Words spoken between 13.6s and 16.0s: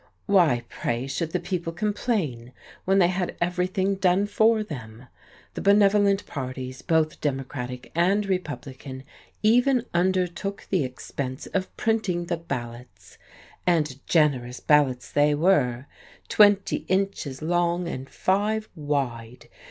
And generous ballots they were